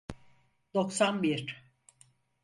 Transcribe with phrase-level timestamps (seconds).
[0.73, 1.63] Doksan bir.